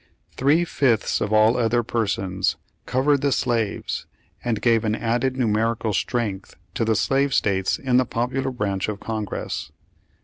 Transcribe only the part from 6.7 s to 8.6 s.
to the slave states in the popular